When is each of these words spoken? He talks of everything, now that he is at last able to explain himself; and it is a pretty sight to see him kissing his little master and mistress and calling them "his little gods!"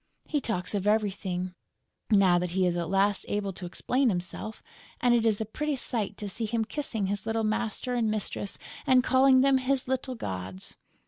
He 0.25 0.41
talks 0.41 0.73
of 0.73 0.87
everything, 0.87 1.53
now 2.09 2.39
that 2.39 2.49
he 2.57 2.65
is 2.65 2.75
at 2.75 2.89
last 2.89 3.23
able 3.29 3.53
to 3.53 3.67
explain 3.67 4.09
himself; 4.09 4.63
and 4.99 5.13
it 5.13 5.27
is 5.27 5.39
a 5.39 5.45
pretty 5.45 5.75
sight 5.75 6.17
to 6.17 6.27
see 6.27 6.47
him 6.47 6.65
kissing 6.65 7.05
his 7.05 7.27
little 7.27 7.43
master 7.43 7.93
and 7.93 8.09
mistress 8.09 8.57
and 8.87 9.03
calling 9.03 9.41
them 9.41 9.59
"his 9.59 9.87
little 9.87 10.15
gods!" 10.15 10.75